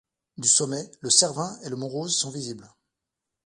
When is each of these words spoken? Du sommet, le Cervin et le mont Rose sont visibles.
Du 0.39 0.47
sommet, 0.47 0.89
le 1.01 1.11
Cervin 1.11 1.59
et 1.63 1.69
le 1.69 1.75
mont 1.75 1.87
Rose 1.87 2.15
sont 2.17 2.31
visibles. 2.31 2.67